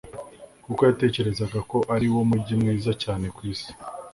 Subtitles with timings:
[0.65, 3.71] kuko yatekerezaga ko ariwo mujyi mwiza cyane ku isi